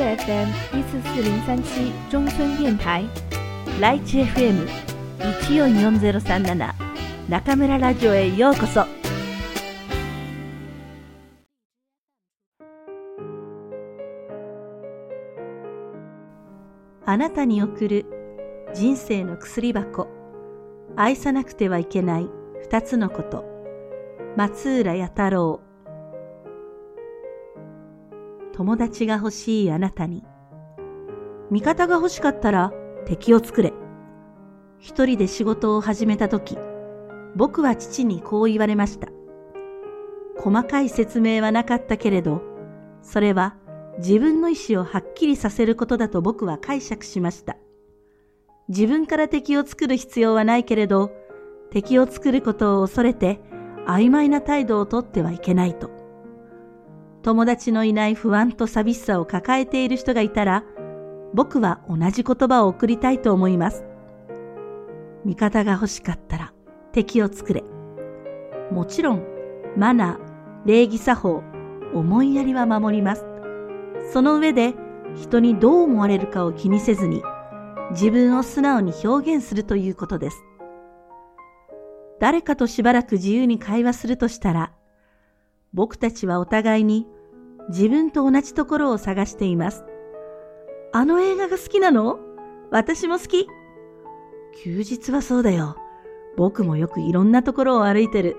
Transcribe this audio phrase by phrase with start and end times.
[0.00, 3.04] FM 一四四零三七中村電台
[3.80, 4.66] ライチ FM
[5.46, 6.74] 一四四ゼロ三七
[7.28, 9.00] 中村ラジオへようこそ。
[17.06, 18.06] あなたに送る
[18.72, 20.06] 人生の薬箱
[20.96, 22.28] 愛さなくてはいけない
[22.62, 23.44] 二つのこと
[24.36, 25.60] 松浦弥太郎
[28.52, 30.24] 友達が欲しいあなたに
[31.50, 32.72] 味方が欲しかったら
[33.06, 33.72] 敵を作れ
[34.78, 36.56] 一人で仕事を始めた時
[37.36, 39.08] 僕は父にこう言われました
[40.36, 42.42] 細かい説明はなかったけれど
[43.02, 43.56] それは
[43.98, 47.56] 自分の意思をはっきりさせることだと僕は解釈しました。
[48.68, 51.10] 自分から敵を作る必要はないけれど、
[51.70, 53.40] 敵を作ることを恐れて
[53.86, 55.90] 曖昧な態度をとってはいけないと。
[57.22, 60.64] 友達のいない不安と寂しさを抱えている人がいたら、
[61.34, 63.84] 僕は同じ言葉を送りたいと思います。
[65.24, 66.52] 味方が欲しかったら
[66.92, 67.62] 敵を作れ。
[68.70, 69.24] もちろん、
[69.76, 70.18] マナー、
[70.64, 71.42] 礼儀作法、
[71.94, 73.26] 思いやりは守ります。
[74.12, 74.74] その上で
[75.14, 77.22] 人にどう思われるかを気にせずに
[77.90, 80.42] 自分を素直に表現するということです。
[82.18, 84.72] 誰かとしばらく自由に会話するとしたら、
[85.72, 87.06] 僕たちはお互いに
[87.68, 89.84] 自分と同じところを探しています。
[90.92, 92.18] あの映画が好きなの？
[92.70, 93.46] 私も好き。
[94.64, 95.76] 休日はそうだよ。
[96.36, 98.36] 僕もよくいろんなところを歩いてる。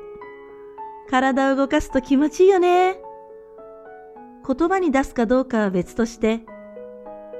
[1.09, 2.97] 体を動かすと気持ちいいよね。
[4.45, 6.41] 言葉に出すかどうかは別として、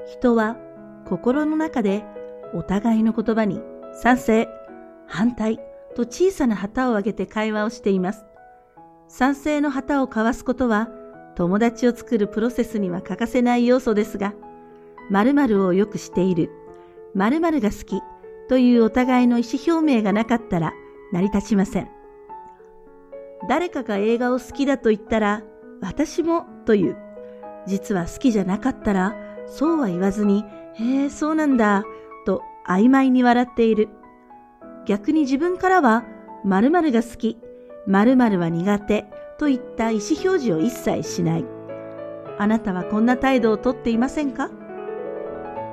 [0.06, 0.56] 人は
[1.06, 2.04] 心の中で
[2.54, 3.60] お互いの言葉に
[3.92, 4.48] 賛成、
[5.06, 5.58] 反対
[5.94, 8.24] と小さな旗を上げて会話をしています。
[9.12, 10.88] 賛成の旗を交わすことは
[11.36, 14.32] 友達を作るプロセスには欠かせない要素ですが、
[15.10, 16.50] 〇〇をよくしている、
[17.14, 18.00] 〇〇が好き
[18.48, 20.72] というお互いの意思表明がなかったら
[21.12, 21.90] 成り立ちません。
[23.50, 25.42] 誰かが映画を好きだと言ったら、
[25.82, 26.96] 私もという。
[27.66, 29.14] 実は好きじゃなかったら、
[29.46, 30.42] そうは言わずに、
[30.72, 31.84] へえ、そうなんだ、
[32.24, 33.90] と曖昧に笑っている。
[34.86, 36.02] 逆に自分からは、
[36.44, 37.36] 〇〇が好き、
[37.86, 39.06] 〇〇は苦手、
[39.38, 41.44] といった意思表示を一切しない。
[42.38, 44.50] あなたはこんな態度をとっていませんか？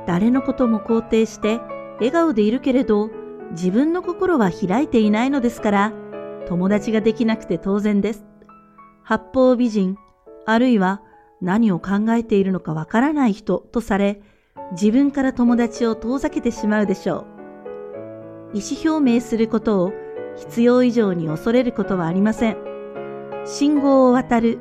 [0.07, 1.59] 誰のことも肯定して
[1.95, 3.11] 笑顔でいるけれど
[3.51, 5.93] 自分の心は開いていないのですから
[6.47, 8.25] 友達ができなくて当然です。
[9.03, 9.97] 八方美人、
[10.45, 11.01] あるいは
[11.41, 14.21] 何を考えているのかわからない人とされ、
[14.71, 17.25] 自分から友達を遠ざけてしまうでしょ
[18.53, 18.57] う。
[18.57, 19.93] 意思表明することを
[20.39, 22.57] 必要以上に恐れることはありません。
[23.45, 24.59] 信号を渡る、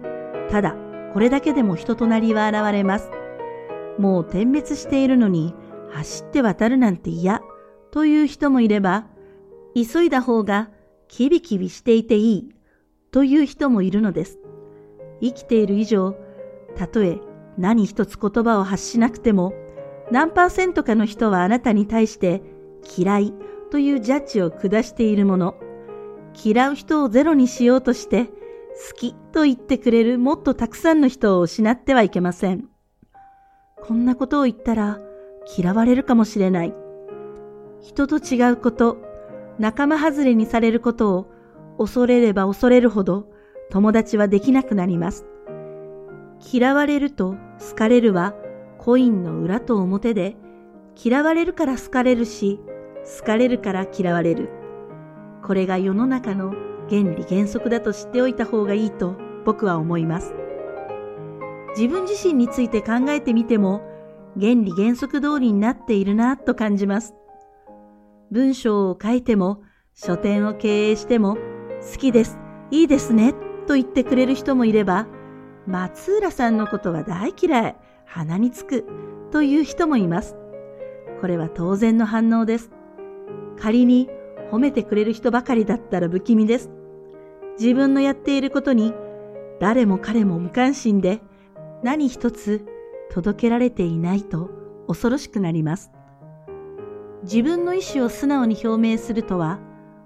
[0.50, 0.76] ただ
[1.12, 3.10] これだけでも人となりは現れます。
[3.98, 5.54] もう点滅しているのに
[5.90, 7.42] 走って渡るなんて嫌
[7.90, 9.06] という人もいれば、
[9.74, 10.70] 急いだ方が
[11.08, 12.54] キビキビしていていい
[13.10, 14.38] という人もいるのです。
[15.20, 16.16] 生きている以上、
[16.76, 17.18] たとえ
[17.56, 19.52] 何一つ言葉を発しなくても、
[20.10, 22.42] 何パーセントかの人はあなたに対して
[22.96, 23.34] 嫌い
[23.70, 25.54] というジャッジを下しているもの。
[26.34, 28.32] 嫌う人をゼロにしようとして、好
[28.96, 32.68] きと言ってくれるもっとたくさんの人を失ってはいけません。
[33.82, 35.00] こんなことを言ったら
[35.56, 36.74] 嫌われるかもしれない。
[37.80, 38.98] 人と違うこと、
[39.58, 41.30] 仲間外れにされることを
[41.78, 43.30] 恐れれば恐れるほど
[43.70, 45.26] 友達はできなくなります。
[46.52, 48.34] 嫌われると好かれるは
[48.78, 50.36] コインの裏と表で
[51.02, 52.60] 嫌われるから好かれるし
[53.18, 54.50] 好かれるから嫌われる。
[55.48, 56.52] これが世の中の
[56.90, 59.16] 原理原則だと知っておいた方がいいと
[59.46, 60.34] 僕は思います。
[61.74, 63.80] 自分自身について考えてみても
[64.38, 67.14] 原理原則通りになっているなと感じます。
[68.30, 69.62] 文章を書いても
[69.94, 71.36] 書店を経営しても
[71.90, 72.38] 好きです。
[72.70, 73.32] いいですね。
[73.66, 75.06] と言ってくれる人もいれば、
[75.66, 77.76] 松浦さんのことは大嫌い。
[78.04, 78.84] 鼻につく。
[79.30, 80.36] という人もいます。
[81.22, 82.70] これは当然の反応です。
[83.58, 84.10] 仮に
[84.50, 86.70] 褒めてくれる人ばかりだったら不気味です。
[87.58, 88.94] 自分のやっていることに
[89.60, 91.20] 誰も彼も無関心で
[91.82, 92.66] 何一つ
[93.10, 94.50] 届けられていないと
[94.86, 95.90] 恐ろしくなります。
[97.24, 99.58] 自分の意思を素直に表明するとは、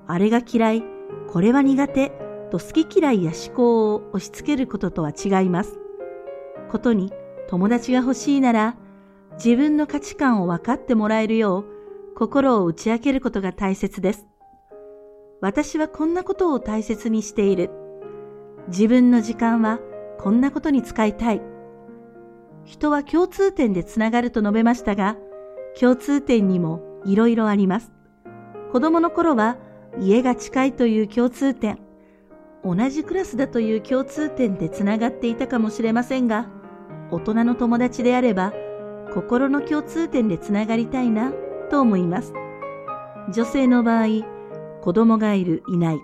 [0.07, 0.85] あれが嫌い、
[1.29, 2.11] これは苦手
[2.51, 5.79] と好き嫌いや思考を押し付けることとは違います。
[6.71, 7.13] ことに
[7.49, 8.77] 友達が欲しいなら
[9.35, 11.65] 自分の価値観を分かってもらえるよう
[12.17, 14.32] 心を打ち明けることが大切です。
[15.43, 17.71] 私はこんなことを大切にしている。
[18.69, 19.81] 自分の時間は
[20.21, 21.43] こんなことに使いたい。
[22.65, 25.17] 人は共通点でつながると述べましたが、
[25.79, 27.91] 共通点にもいろいろあります。
[28.71, 29.57] 子供の頃は
[30.01, 31.81] 家が近いという共通点、
[32.65, 36.47] 同じクラスだという共通点でつながっていたかもしれませんが、
[37.11, 38.53] 大人の友達であれば、
[39.13, 41.33] 心の共通点でつながりたいな
[41.69, 42.33] と思います。
[43.35, 44.32] 女性の場合、
[44.83, 46.01] 子供がいる、いない、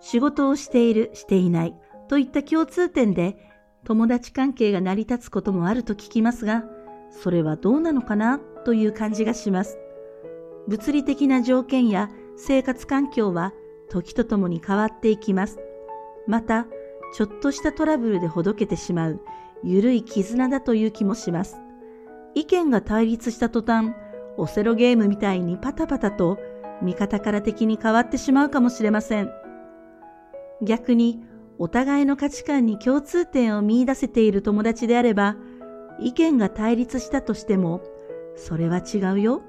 [0.00, 1.76] 仕事をしている、していない
[2.08, 3.36] といった共通点で
[3.84, 6.64] 友達関係が成り立つこともあると聞きますが、
[7.10, 8.40] それはどうなのかな？
[8.64, 9.78] という感じがします。
[10.66, 13.52] 物理的な条件や生活環境は
[13.88, 15.58] 時とともに変わっていきます。
[16.26, 16.66] また、
[17.14, 19.20] ちょっとしたトラブルでほどけてしまう
[19.62, 21.56] 緩い絆だという気もします。
[22.34, 23.94] 意見が対立した途端、
[24.36, 26.38] オセロゲームみたいにパタパタと
[26.82, 29.30] 味方から敵に変わってしまうかもしれません。
[30.62, 31.22] 逆に、
[31.58, 35.36] お互いの価値観に共通点を見出せている友達であれば、
[35.98, 37.80] 意見が対立したとしても、
[38.36, 39.42] それは違うよ。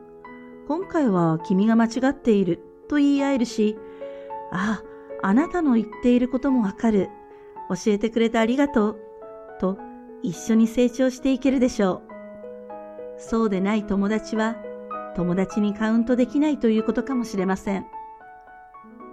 [0.68, 3.78] 今回は君が間違っていると言い合えるし、
[4.52, 4.82] あ
[5.22, 7.10] あ、あなたの言っていることもわかる。
[7.70, 9.00] 教えてくれてありがとう。
[9.60, 9.78] と
[10.24, 13.22] 一緒に成長していけるでしょう。
[13.22, 14.56] そうでない友達は
[15.18, 17.88] 友達にカウントできないということかもしれません。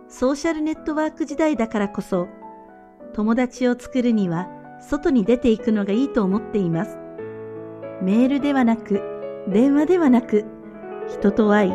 [0.09, 2.29] ソーシャルネットワーク時代だからこそ
[3.15, 4.49] 友達を作るには
[4.81, 6.99] 外に出ていくのがいいと思っています。
[8.03, 9.01] メールではなく、
[9.49, 10.45] 電話ではなく、
[11.09, 11.73] 人と会い、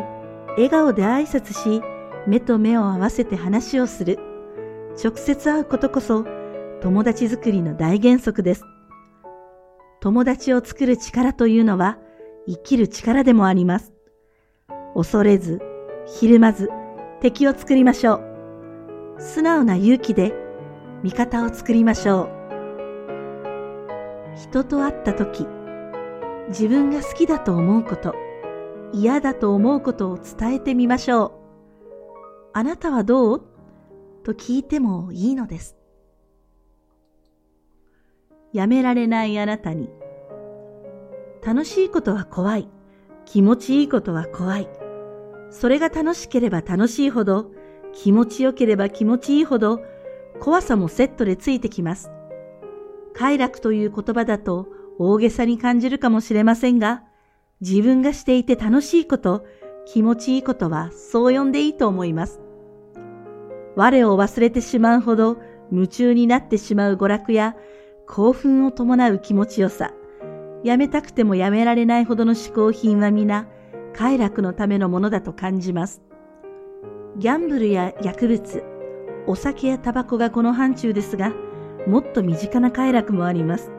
[0.50, 1.82] 笑顔で挨拶し、
[2.28, 4.18] 目と目を合わせて話をする。
[5.02, 6.24] 直接会うことこそ
[6.82, 8.64] 友達作りの大原則です。
[10.00, 11.98] 友達を作る力というのは
[12.46, 13.92] 生きる力でもあります。
[14.94, 15.60] 恐れず、
[16.06, 16.68] ひるまず、
[17.20, 18.14] 敵を作りましょ
[19.16, 19.20] う。
[19.20, 20.32] 素直な勇気で
[21.02, 22.28] 味方を作りましょう。
[24.36, 25.46] 人と会った時、
[26.48, 28.14] 自分が好きだと思うこと、
[28.92, 31.32] 嫌だと思うことを伝えてみましょう。
[32.54, 33.42] あなたはどう？
[34.24, 35.76] と聞いてもいいのです。
[38.52, 39.88] やめられないあなたに。
[41.44, 42.68] 楽しいことは怖い。
[43.26, 44.68] 気持ちいいことは怖い。
[45.50, 47.50] それが楽しければ楽しいほど、
[47.92, 49.82] 気持ちよければ気持ちいいほど、
[50.40, 52.10] 怖さもセットでついてきます。
[53.14, 54.68] 快楽という言葉だと
[54.98, 57.02] 大げさに感じるかもしれませんが、
[57.60, 59.44] 自分がしていて楽しいこと、
[59.86, 62.40] 気持ちいいことはそう呼んでいいと思います。
[63.76, 65.38] 我を忘れてしまうほど
[65.72, 67.56] 夢中になってしまう娯楽や
[68.06, 69.92] 興奮を伴う気持ちよさ、
[70.62, 73.48] やめたくてもやめられないほどの嗜好品は皆、
[73.94, 76.02] 快楽のためのものだと感じます。
[77.16, 78.62] ギャンブルや薬物、
[79.26, 81.32] お酒やタバコがこの範疇ですが、
[81.86, 83.70] もっと身近な快楽もあります。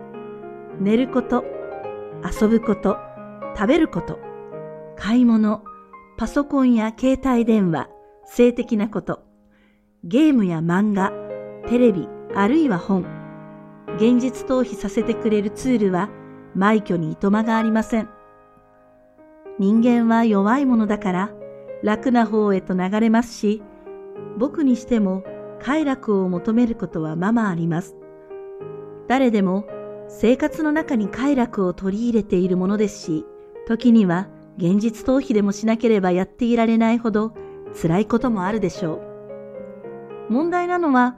[0.80, 1.44] 寝ること、
[2.24, 2.98] 遊ぶこと、
[3.56, 4.20] 食べること、
[4.96, 5.64] 買い物、
[6.18, 7.90] パソコンや携帯電話、
[8.26, 9.24] 性的なこと、
[10.04, 11.12] ゲームや漫画、
[11.68, 13.06] テレビ、あるいは本、
[13.96, 16.10] 現実逃避させてくれるツールは、
[16.56, 18.10] 枚挙にいとまがありません。
[19.60, 21.32] 人間は弱いものだから
[21.84, 23.62] 楽な方へと流れますし、
[24.38, 25.24] 僕にしても
[25.60, 27.96] 快楽を求めることはままあります。
[29.08, 29.66] 誰でも
[30.08, 33.26] 生活の中に快楽を取り入れているものですし、
[33.68, 34.28] 時には
[34.58, 37.34] 現実逃避でもしなければやっていられないほど
[37.80, 39.02] 辛いこともあるでしょ
[40.30, 40.34] う。
[40.34, 41.18] 問題なのは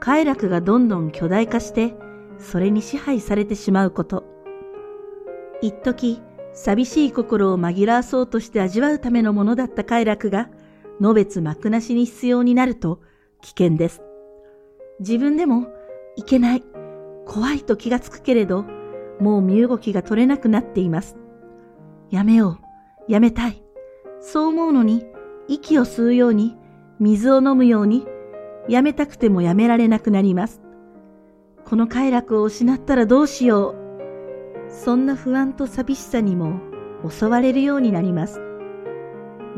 [0.00, 1.94] 快楽がどんどん巨大化して
[2.38, 4.24] それに支配されてしまうこと。
[5.62, 6.20] 一時、
[6.54, 10.48] 寂しい心を紛らわそうとして味わうためのものだった快楽が、
[11.00, 13.00] のべつ幕なしに必要になると
[13.42, 14.02] 危険です。
[15.00, 15.66] 自分でも、
[16.16, 16.62] いけない、
[17.26, 18.64] 怖いと気がつくけれど、
[19.20, 21.16] もう身動きが取れなくなっています。
[22.10, 22.60] やめよ
[23.08, 23.64] う、やめたい。
[24.20, 25.04] そう思うのに、
[25.48, 26.56] 息を吸うように、
[27.00, 28.06] 水を飲むように、
[28.68, 30.62] やめたくてもやめられなくなります。
[31.64, 33.83] この快楽を失ったらどうしよう。
[34.74, 36.60] そんな不安と寂しさにも
[37.08, 38.40] 襲われるようになります。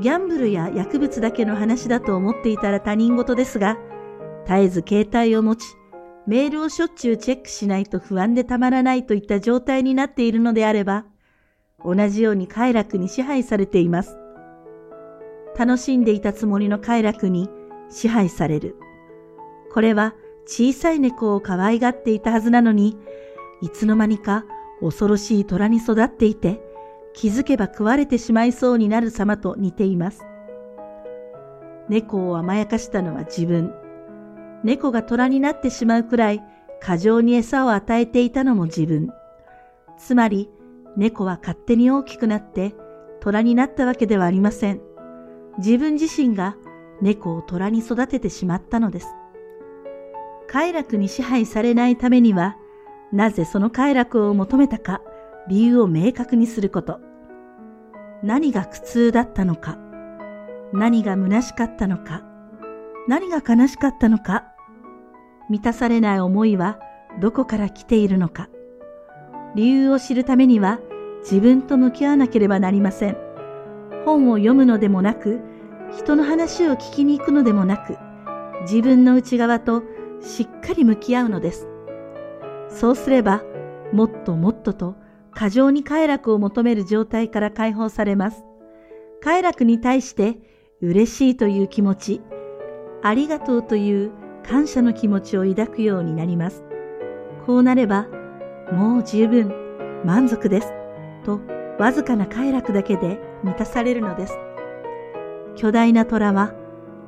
[0.00, 3.78] ギャンブルや薬物だけの話だと思っていたら他人事ですが、
[4.46, 5.64] 絶えず携帯を持ち、
[6.26, 11.06] メールをしょっちゅうチェックしないと不安でたまらないといった状態になっているのであれば、
[11.82, 14.18] 同じように快楽に支配されています。
[15.58, 17.48] 楽しんでいたつもりの快楽に
[17.88, 18.76] 支配される。
[19.72, 20.14] これは
[20.46, 22.98] 小さい猫を可愛がっていたはずなのに、
[23.62, 24.44] いつの間にか
[24.80, 26.60] 恐ろしい虎に育っていて、
[27.14, 30.22] 気づけば食われてしまいそうになる様と似ています。
[31.88, 33.72] 猫を甘やかしたのは自分。
[34.64, 36.42] 猫が虎になってしまうくらい
[36.80, 39.10] 過剰に餌を与えていたのも自分。
[39.98, 40.50] つまり、
[40.96, 42.74] 猫は勝手に大きくなって
[43.20, 44.80] 虎になったわけではありません。
[45.58, 46.56] 自分自身が
[47.00, 49.08] 猫を虎に育ててしまったのです。
[50.48, 52.56] 快楽に支配されないためには、
[53.12, 55.00] なぜその快楽を求めたか、
[55.48, 57.00] 理由を明確にすること。
[58.22, 59.78] 何が苦痛だったのか、
[60.72, 62.22] 何が虚しかったのか、
[63.08, 64.44] 何が悲しかったのか、
[65.48, 66.80] 満たされない思いは
[67.20, 68.48] どこから来ているのか。
[69.54, 70.80] 理由を知るためには
[71.20, 73.16] 自分と向き合わなければなりません。
[74.04, 75.40] 本を読むのでもなく、
[75.96, 77.96] 人の話を聞きに行くのでもなく、
[78.62, 79.82] 自分の内側と
[80.20, 81.68] しっかり向き合うのです。
[82.68, 83.42] そうすれば、
[83.92, 84.96] もっともっとと
[85.30, 88.44] 過剰に快楽を求める状態から解放されます。
[89.20, 90.38] 快楽に対して
[90.80, 92.22] 嬉しいという気持ち、
[93.02, 94.10] ありがとうという
[94.48, 96.64] 感謝の気持ちを抱くようになります。
[97.46, 98.08] こうなれば、
[98.72, 99.52] もう十分
[100.04, 100.72] 満足です。
[101.24, 101.40] と、
[101.78, 104.38] わずかな快楽だけで満たされるのです。
[105.56, 106.54] 巨大な虎は、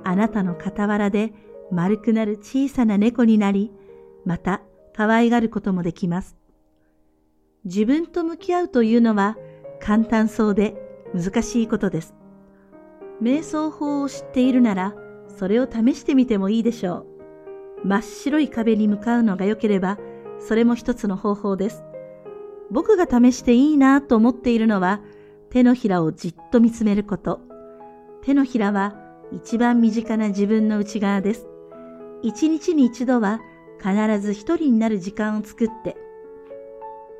[0.04, 1.32] あなたの傍らで
[1.70, 3.72] 丸くなる小さな猫になり、
[4.24, 4.62] また
[4.98, 6.36] 可愛がることもできます。
[7.64, 9.36] 自分と向き合うというのは
[9.80, 10.74] 簡単そうで
[11.14, 12.16] 難しいことです。
[13.22, 14.96] 瞑想法を知っているなら、
[15.28, 17.06] それを試してみてもいいでしょ
[17.84, 17.86] う。
[17.86, 19.98] 真っ白い壁に向かうのが良ければ、
[20.40, 21.84] それも一つの方法です。
[22.72, 25.00] 僕が試していいなと思っているのは、
[25.50, 27.40] 手のひらをじっと見つめること。
[28.22, 28.96] 手のひらは
[29.30, 31.46] 一番身近な自分の内側です。
[32.24, 33.40] 一日に一度は
[33.78, 35.96] 必ず一人になる時間を作って、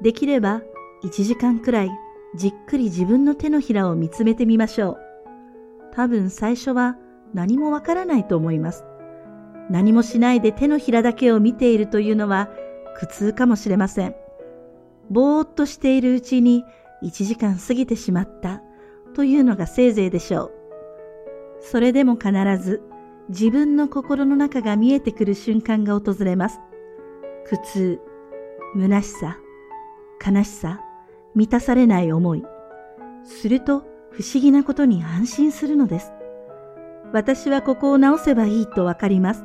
[0.02, 0.62] できれば
[1.02, 1.90] 一時間くらい
[2.34, 4.98] じっくり自分の手のひらを見つめてみましょう。
[5.92, 6.96] 多分最初は
[7.34, 8.84] 何もわからないと思います。
[9.70, 12.50] 何もしないで手のひらだけを見ているというのは
[12.96, 14.14] 苦痛かもしれません。
[15.10, 16.64] ぼーっとしているうちに
[17.02, 18.62] 1時間過ぎてしまった
[19.14, 20.52] というのがせいぜいでしょう。
[21.60, 22.82] それでも必ず
[23.28, 26.60] 自分の心の中が見えてくる瞬間が訪れます。
[27.46, 28.00] 苦痛、
[28.74, 29.38] 虚しさ、
[30.26, 30.80] 悲しさ、
[31.34, 32.44] 満たされない思い。
[33.24, 33.80] すると
[34.10, 36.12] 不思議なことに安心するのです。
[37.12, 39.44] 私はここを直せばいいとわかります。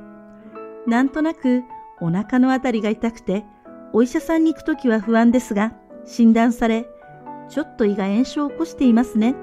[0.88, 1.64] なんとなく
[2.02, 3.46] お腹のあたりが痛くて、
[3.92, 5.74] お医者さんに行くときは不安ですが、
[6.06, 6.86] 診断され、
[7.50, 9.36] ちょっと胃が炎症を起こしていますね、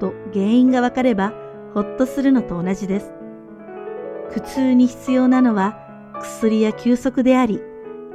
[0.00, 1.32] と原因がわかれば、
[1.74, 3.17] ほっとするのと同じです。
[4.32, 5.76] 苦痛に必要なのは
[6.20, 7.60] 薬や休息であり、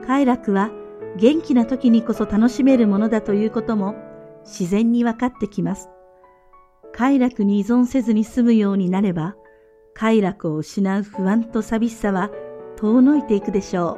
[0.05, 0.72] 快楽は
[1.17, 3.96] 元気な時にこそ楽しめるものだということも
[4.46, 5.89] 自然に分かってきます。
[6.91, 9.36] 快楽に依存せずに済むようになれば、
[9.93, 12.29] 快楽を失う不安と寂しさは
[12.77, 13.98] 遠のいていくでしょ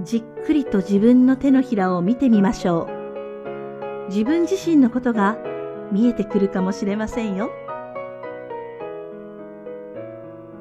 [0.00, 0.04] う。
[0.04, 4.08] じっくりと自分の手のひらを見てみましょう。
[4.08, 5.38] 自分自身のことが
[5.90, 7.50] 見えてくるかもしれませんよ。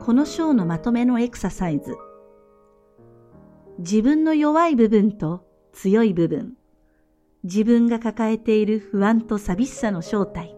[0.05, 1.97] この章のまとめのエクササイズ。
[3.79, 6.53] 自分の弱い部分と強い部分。
[7.43, 10.55] 自分が抱えている不安と寂しさの正体。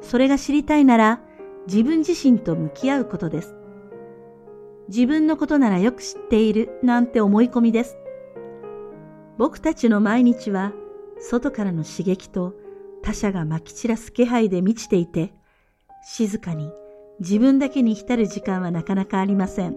[0.00, 1.20] それが知りたいなら
[1.66, 3.56] 自分自身と向き合うことです。
[4.86, 7.98] 自分のことならよく知っているなんて思い込みです。
[9.38, 10.72] 僕たちの毎日は
[11.18, 12.54] 外からの刺激と
[13.02, 15.34] 他者が撒き散らす気配で満ちていて、
[16.04, 16.70] 静かに
[17.20, 19.76] 自分だけに浸る時間はなかなかありません。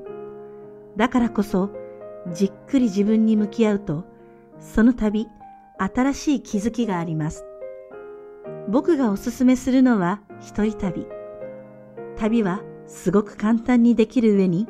[0.95, 1.69] だからこそ、
[2.31, 4.05] じっくり自分に向き合うと、
[4.59, 5.27] その度、
[5.77, 7.45] 新しい気づきがあります。
[8.69, 11.05] 僕がおすすめするのは一人旅。
[12.15, 14.67] 旅はすごく簡単にできる上に、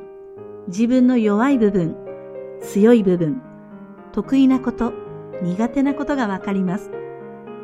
[0.68, 1.96] 自分の弱い部分、
[2.62, 3.42] 強い部分、
[4.14, 4.94] 得意なこと、
[5.44, 6.90] 苦手なことがわかります。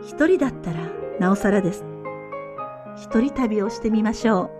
[0.03, 1.85] 一人だったらなおさらです。
[2.95, 4.58] 一人旅をしてみましょう。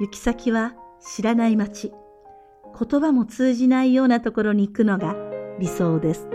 [0.00, 1.92] 行き先は知らない街、
[2.90, 5.14] 言葉も通じないようなところに行くのが
[5.58, 6.26] 理想です。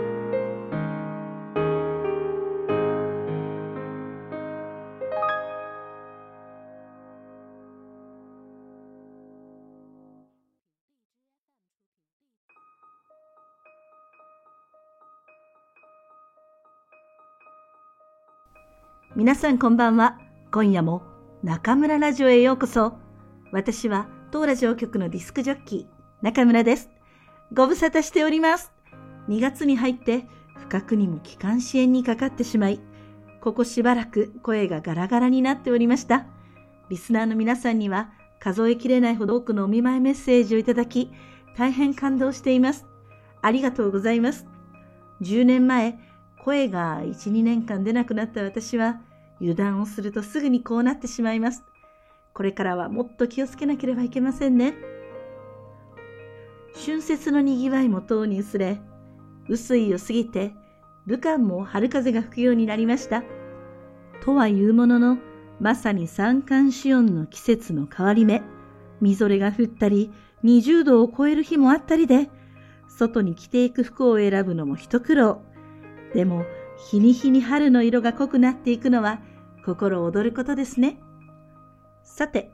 [19.16, 20.16] 皆さんこんばんは。
[20.52, 21.02] 今夜も
[21.42, 23.07] 中村ラジオへようこそ。
[23.50, 26.90] 私は当ラジオ局のディスクジョッキー、中村です。
[27.54, 28.72] ご無沙汰しております。
[29.28, 32.80] 2月に入って不覚にも気管支炎にかかってしまい、
[33.40, 36.26] ここしばらく声がガラガラになっておりました。
[36.90, 41.10] リスナーの皆さんには数えきれないほど多くのお見舞いメッセージをいただき、
[41.56, 42.86] 大変感動しています。
[43.40, 44.46] ありがとうございます。
[45.22, 45.98] 10年前、
[46.44, 49.00] 声が1、2年間出なくなった私は、
[49.40, 51.64] 油断をするとすぐにこうなってしまいます。
[52.38, 54.76] これからはもっと気をつけなければいけませんね。
[56.86, 58.80] 春節のにぎわいもとうに薄れ、
[59.48, 60.54] 薄いを過ぎて、
[61.04, 63.24] 武漢も春風が吹くようになりました。
[64.20, 65.18] とはいうものの、
[65.58, 68.44] まさに三寒四温の季節の変わり目、
[69.00, 70.12] みぞれが降ったり、
[70.44, 72.30] 20度を超える日もあったりで、
[72.86, 75.42] 外に着ていく服を選ぶのも一苦労。
[76.14, 76.44] でも、
[76.88, 79.22] 日に日に春の色が濃くなっていくのは、
[79.64, 81.00] 心躍ることですね。
[82.08, 82.50] さて、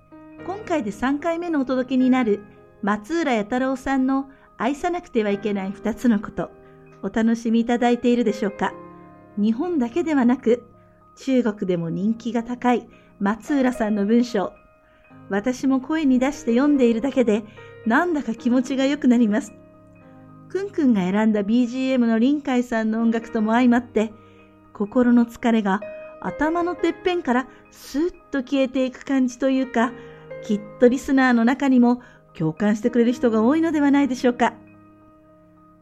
[0.46, 2.44] 今回で3回目のお届けになる、
[2.82, 6.50] 松浦弥太郎さんの愛さなくてはいけない2つのこと、
[7.02, 8.75] お楽しみいただいているでしょうか。
[9.38, 10.64] 日本だけではなく、
[11.16, 12.87] 中国でも人気が高い
[13.20, 14.52] 松浦さんの文章。
[15.30, 17.44] 私も声に出して読んでいるだけで、
[17.87, 19.54] なんだか気持ちが良くなります。
[20.50, 24.12] くんくんが選んだ BGM の林海さんの音楽とも相まって、
[24.75, 25.80] 心の疲れが
[26.25, 29.93] 頭のてっぺんからスーッと消えていく感じというか、
[30.43, 32.00] きっとリスナーの中にも
[32.37, 34.54] 共感してくれる人が多いのではないでしょうか。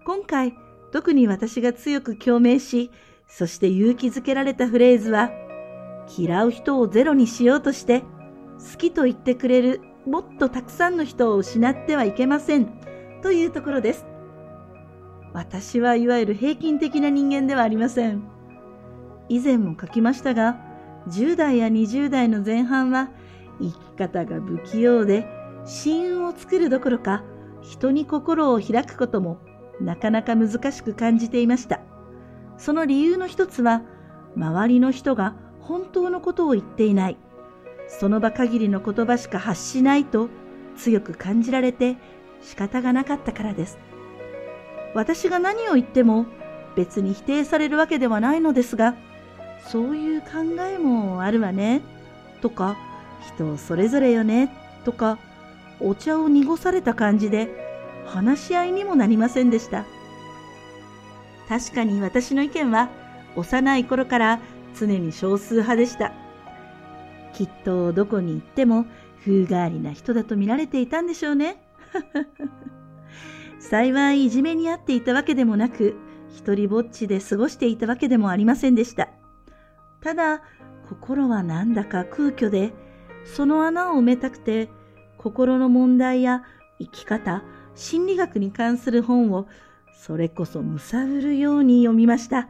[0.05, 0.55] 今回、
[0.91, 2.91] 特に私が強く共鳴し、
[3.29, 5.31] そして勇気づけられたフレーズは、
[6.19, 12.67] 嫌う人をゼロにしようとして、好きと言ってくれるもっとたくさんの人を失ってはいけません
[13.23, 14.05] というところです。
[15.33, 18.32] 私はいわゆる平均的な人間ではありません。
[19.29, 20.59] 以前も書きましたが、
[21.09, 23.11] 10代や20代の前半は
[23.61, 25.27] 生き方が不器用で、
[25.65, 27.23] 親運を作るどころか、
[27.61, 29.39] 人に心を開くことも
[29.81, 31.81] なかなか難しく感じていました。
[32.57, 33.83] その理由の一つは、
[34.37, 37.19] 周りの人が本当のことを言っていない。
[37.89, 40.29] その場限りの言葉しか発しないと
[40.77, 41.97] 強く感じられて
[42.41, 43.79] 仕方がなかったからです。
[44.95, 46.27] 私が何を言っても
[46.75, 48.97] 別に否定されるわけではないのですが、
[49.69, 51.83] そういう考えもあるわね、
[52.41, 52.77] とか、
[53.27, 54.53] 人それぞれよね、
[54.85, 55.19] とか、
[55.81, 57.49] お茶を濁された感じで
[58.07, 59.85] 話し合いにもなりませんでした。
[61.49, 62.89] 確かに私の意見は
[63.37, 64.41] 幼い頃から
[64.79, 66.13] 常に少数派でした。
[67.35, 68.87] きっとどこに行っても
[69.25, 71.63] 風変わりな人だと見られていたんでしょうね。
[73.59, 75.97] 幸いいじめにあっていたわけでもなく、
[76.37, 79.09] 一人ぼっちで過ごしていたわけでもありませんでした。
[80.03, 80.43] ただ、
[80.89, 82.73] 心はなんだか空虚で、
[83.25, 84.69] その穴を埋めたくて、
[85.17, 86.43] 心の問題や
[86.79, 89.47] 生き方、心理学に関する本を
[89.95, 92.49] それこそむさぶるように読みました。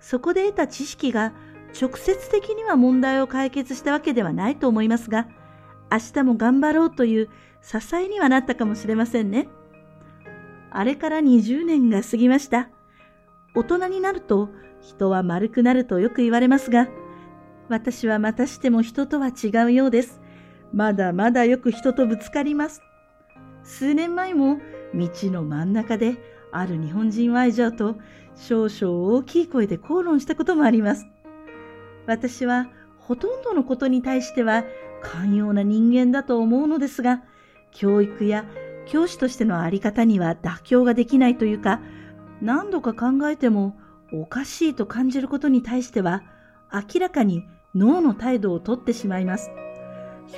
[0.00, 1.32] そこで得た知識が
[1.78, 5.26] 直接的には問題を解決したわけではないと思いますが、
[5.90, 7.28] 明日も頑張ろうという
[7.62, 9.48] 支えにはなったかもしれませんね。
[10.70, 12.68] あれから20年が過ぎました。
[13.58, 16.86] 大人になると人は丸くなるとよく言われますが、
[17.68, 20.20] 私はまたしても人とは違うようです。
[20.72, 22.82] まだまだよく人とぶつかります。
[23.64, 24.60] 数年前も
[24.94, 26.18] 道の真ん中で
[26.52, 27.96] ある日本人愛情と
[28.36, 31.08] 少々大きい声で口論したこともあります。
[32.06, 32.68] 私は
[33.00, 34.62] ほとんどのことに対しては
[35.02, 37.24] 寛容な人間だと思うのですが、
[37.72, 38.44] 教育や
[38.86, 41.80] 教師としてのあり方には妥協ができないというか、
[42.40, 43.76] 何度か考えても
[44.12, 46.22] おかしいと感じることに対しては、
[46.72, 49.50] 明らかに脳の態度をとってしまいます。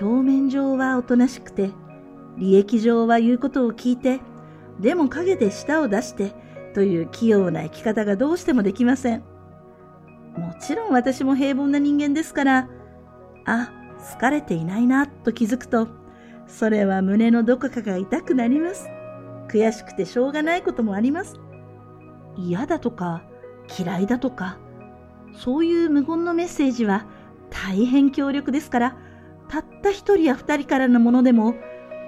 [0.01, 1.71] 表面上はおとなしくて、
[2.37, 4.21] 利益上は言うことを聞いて、
[4.81, 6.33] でも陰で舌を出して
[6.75, 9.23] という器用な生き方がどうしてもできません。
[10.37, 12.69] もちろん私も平凡な人間ですから、
[13.45, 13.73] あ、
[14.19, 15.89] 疲れていないなと気づくと、
[16.47, 18.89] それは胸のどこかが痛くなります。
[19.49, 21.39] 悔しくてしょうがないこともあります。
[22.49, 23.23] 嫌だとか
[23.79, 24.59] 嫌いだとか、
[25.37, 27.07] そういう無言のメッセージは
[27.51, 28.97] 大変強力ですから、
[29.49, 31.55] たった一人や二人からのものでも、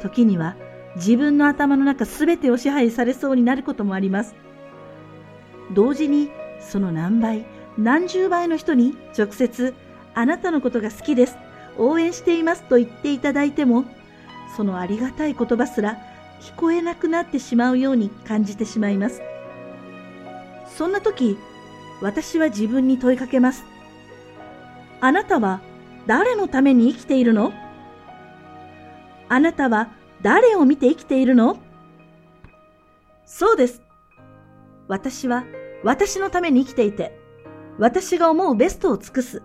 [0.00, 0.56] 時には
[0.96, 4.34] 自分の頭の中すべてを支配されそうになることもあります。
[5.72, 7.46] 同時にその何倍、
[7.78, 9.74] 何十倍の人に直接
[10.14, 11.36] あなたのことが好きです、
[11.78, 13.84] 応援していますと言っていただいても、
[14.56, 15.96] そのありがたい言葉すら
[16.40, 19.22] 聞こえなくなってしまうように感じてしまいます。
[20.82, 21.38] そんな時、
[22.00, 23.64] 私は自分に問いかけます。
[25.00, 25.60] あなたは
[26.08, 27.52] 誰のために生きているの？
[29.28, 29.92] あなたは
[30.22, 31.60] 誰を見て生きているの？
[33.26, 33.80] そうです。
[34.88, 35.44] 私は
[35.84, 37.16] 私のために生きていて、
[37.78, 39.40] 私が思うベストを尽くす。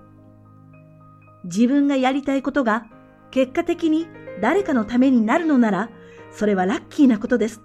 [1.43, 2.87] 自分がやりたいことが
[3.29, 4.07] 結果的に
[4.41, 5.91] 誰かのためになるのなら、
[6.31, 7.61] それはラッキーなことです。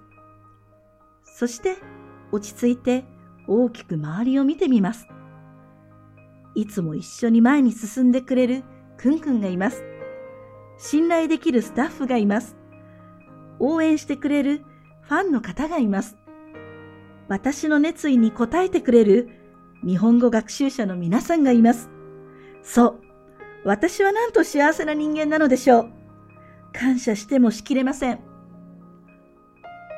[1.23, 1.77] そして、
[2.31, 3.11] 落ち着いて
[3.47, 5.07] 大きく周りを見てみます。
[6.55, 8.63] いつも一緒に前に進んでくれる
[8.97, 9.83] くんくんがいます。
[10.77, 12.55] 信頼できるスタッフがいます。
[13.59, 14.63] 応援してくれる
[15.01, 16.17] ファンの方がいます。
[17.27, 19.29] 私の熱意に応えてくれる
[19.85, 21.89] 日本語学習者の皆さんがいます。
[22.61, 23.01] そう。
[23.65, 25.91] 私はなんと幸せな人間なのでしょう。
[26.73, 28.19] 感謝してもしきれません。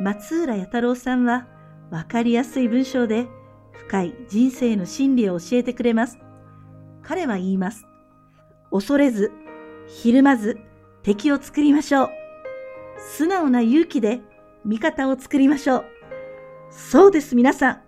[0.01, 1.47] 松浦弥太郎さんは
[1.91, 3.27] わかりやすい文章で
[3.73, 6.17] 深い人生の真理を教えてくれます。
[7.03, 7.85] 彼は言います。
[8.71, 9.31] 恐れず、
[9.87, 10.59] ひるまず
[11.03, 12.09] 敵を作りましょう。
[12.97, 14.21] 素直な勇気で
[14.65, 15.85] 味方を作りましょう。
[16.71, 17.81] そうです皆さん。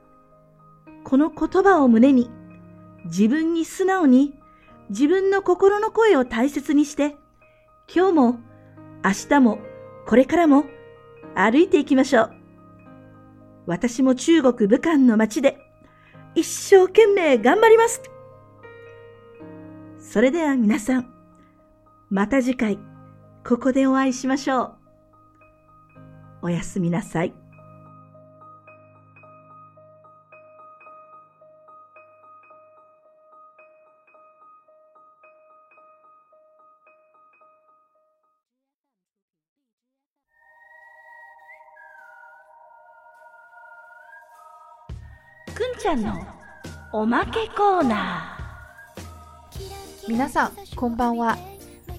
[1.03, 2.29] この言葉を胸に
[3.05, 4.35] 自分に素直に
[4.89, 7.15] 自分の心の声を大切にして
[7.93, 8.39] 今日も
[9.03, 9.59] 明日も
[10.05, 10.65] これからも
[11.35, 12.36] 歩いていきましょう。
[13.67, 15.59] 私も中国武漢の街で
[16.35, 18.01] 一生懸命頑張ります。
[19.99, 21.13] それでは皆さん、
[22.09, 22.79] また次回、
[23.45, 24.75] ここでお会いしましょう。
[26.43, 27.33] おやすみなさい。
[45.56, 46.18] くんちゃんの
[46.92, 50.08] おまけコーナー。
[50.08, 51.38] 皆さんこんばんは。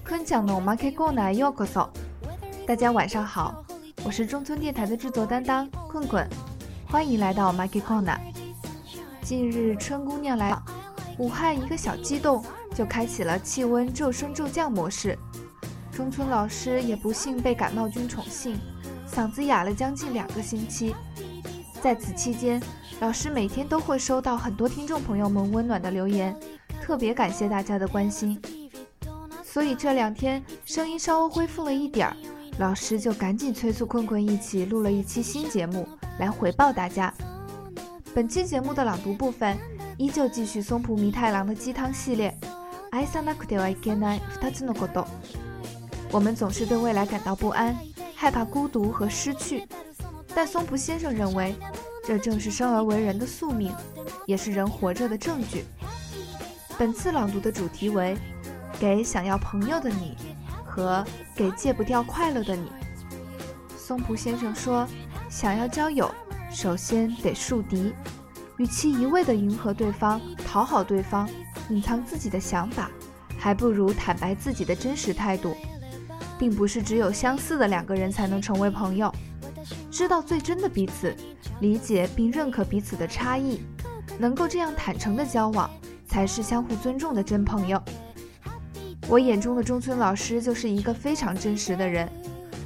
[0.02, 1.88] くんちゃんのおまけコーナーようこそ。
[2.66, 3.64] 大家晚上好，
[4.04, 6.28] 我是中村电台的制作担当棍棍，
[6.86, 8.18] 欢迎来到 Market Corner。
[9.22, 10.56] 近日春姑娘来，
[11.18, 15.18] 武汉一个小激动就开启了气温骤升骤降模式。
[15.92, 18.58] 中村老师也不幸被感冒菌宠幸，
[19.08, 20.94] 嗓子哑了将近两个星期。
[21.80, 22.60] 在此期间，
[22.99, 26.35] 老师每天都会收到很多听众朋友们温暖的留言，
[26.81, 28.39] 特别感谢大家的关心。
[29.43, 32.17] 所以这两天声音稍微恢复了一点儿，
[32.59, 35.87] 老师就赶紧催促困困一起录了一期新节目
[36.19, 37.13] 来回报大家。
[38.13, 39.57] 本期节目的朗读部分
[39.97, 42.37] 依旧继续松浦弥太郎的鸡汤系列。
[46.11, 47.77] 我们总是对未来感到不安，
[48.13, 49.63] 害怕孤独和失去。
[50.35, 51.55] 但松浦先生认为，
[52.09, 53.71] 这正是生而为人的宿命，
[54.25, 55.63] 也是人活着的证据。
[56.75, 58.17] 本次朗读的主题为
[58.81, 60.17] “给想要朋友的你”
[60.65, 61.05] 和
[61.37, 62.71] “给戒不掉快乐的你”。
[63.77, 64.87] 松浦先生说
[65.29, 66.11] ：“想要交友，
[66.51, 67.93] 首先得树敌。
[68.57, 71.29] 与其一味地迎合对方、讨好对方、
[71.69, 72.89] 隐藏自己的想法，
[73.37, 75.55] 还不如坦白自己的真实态度。
[76.39, 79.13] 并不是只有相似的两个人才能成为朋友。”
[79.91, 81.15] 知道最真的彼此，
[81.59, 83.61] 理解并认可彼此的差异，
[84.17, 85.69] 能够这样坦诚的交往，
[86.07, 87.81] 才是相互尊重的真朋友。
[89.07, 92.07] 我眼中的中村老师就是一个非常真实的人，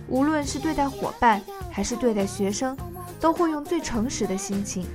[0.08, 2.76] 无论是对待伙伴还是对待学生，
[3.20, 4.86] 都会用最诚实的心情。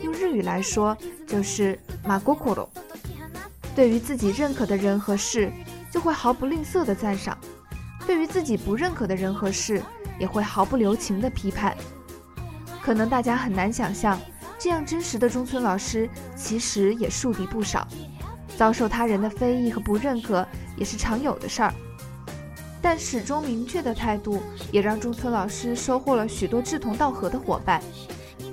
[0.00, 0.96] 用日语来说，
[1.26, 2.68] 就是马国コロ。
[3.74, 5.52] 对于自己认可的人和事，
[5.92, 7.36] 就会毫不吝啬的赞赏；
[8.06, 9.82] 对于自己不认可的人和事，
[10.18, 11.76] 也会毫不留情的批判，
[12.88, 14.18] 可能大家很难想象，
[14.58, 17.86] 这样真实的中村老师其实也树敌不少，
[18.56, 21.74] 遭受他人的非议和不认可也是常有的事儿。
[22.80, 24.40] 但始终明确的态度，
[24.72, 27.82] 也让中村老师收获了许多志同道合的伙伴。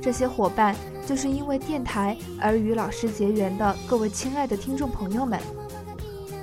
[0.01, 0.75] 这些伙伴
[1.07, 5.39] 就是因为电台而与老师结缘的各位亲爱的听众朋友们。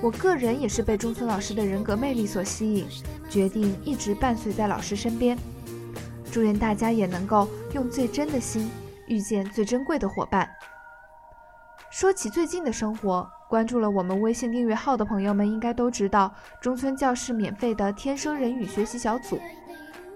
[0.01, 2.87] 我个人也是被中村老师的人格魅力所吸引。
[3.29, 5.37] 决定一直伴随在老师身边，
[6.33, 8.71] 祝愿大家也能够用最真的心
[9.07, 10.49] 遇见最珍贵的伙伴。
[11.91, 19.39] 说起最近的生活，关注了我们微信订阅号的朋友们应该都知道，中村教室免费的天生人语学习小组，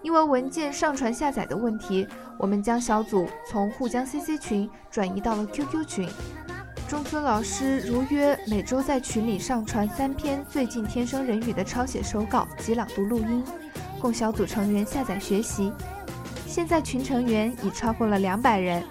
[0.00, 6.08] 因为文件上传下载的问题，我们将小组从沪江 CC 群转移到了 QQ 群。
[6.88, 13.44] 中村老师如约每周在群里上传三篇最近天生人语的抄写手稿及朗读录音，
[14.00, 15.70] 供小组成员下载学习。
[16.56, 18.82] 现在群成员已超过了两百人，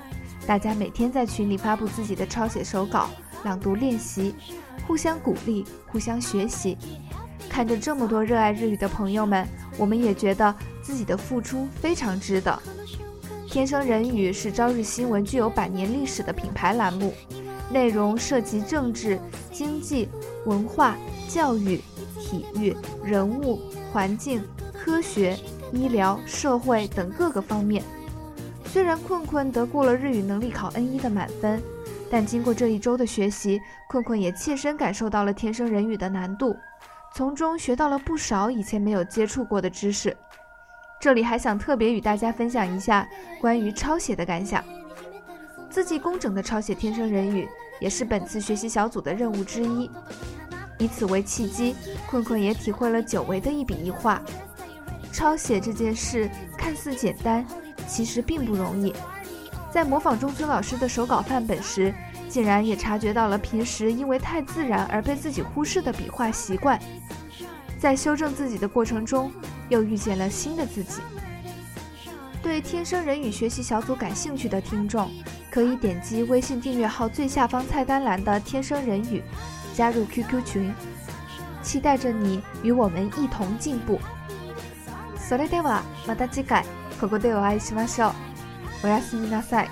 [0.45, 3.09] 大家每天在群里发布自己的抄写手稿、
[3.43, 4.35] 朗读练习，
[4.85, 6.77] 互相鼓励，互相学习。
[7.49, 9.47] 看着这么多热爱日语的朋友们，
[9.79, 12.61] 我们也觉得自己的付出非常值得。
[13.49, 17.15] 天生人语是朝日新闻具有百年历史的品牌栏目。
[17.71, 19.19] 内容涉及政治、
[19.51, 20.07] 经济、
[20.45, 20.95] 文化、
[21.27, 21.81] 教育、
[22.19, 23.59] 体育、人物、
[23.91, 25.35] 环境、科学、
[25.75, 27.83] 医疗、社会等各个方面。
[28.65, 31.61] 虽然困困得过了日语能力考 N 一的满分，
[32.09, 36.55] 但经过这一周的学习，困困也切身感受到了天生人语的难度，
[37.13, 40.15] 从中学到了不少以前没有接触过的知识。
[40.99, 43.07] 这里还想特别与大家分享一下
[43.39, 44.63] 关于抄写的感想。
[45.69, 47.47] 字迹工整的抄写天生人语，
[47.79, 49.89] 也是本次学习小组的任务之一。
[50.79, 51.75] 以此为契机，
[52.09, 54.21] 困困也体会了久违的一笔一画。
[55.15, 57.45] 抄写这件事看似简单，
[57.87, 58.93] 其实并不容易。
[59.71, 61.93] 在模仿中村老师的手稿范本时，
[62.27, 66.77] 竟然也察觉到了平时因为太自然而被自己忽视的笔画习惯。
[67.79, 69.31] 在修正自己的过程中，
[69.69, 70.99] 又遇见了新的自己。
[72.43, 75.09] 对天生人语学习小组感兴趣的听众，
[75.49, 79.23] 可以点击微信订阅号最下方菜单栏的“天生人语”，
[79.73, 80.73] 加入 QQ 群，
[81.63, 83.97] 期待着你与我们一同进步。
[85.27, 86.63] それではまた次回
[87.01, 88.11] ここでお会いしましょう。
[88.83, 89.69] おやすみなさい。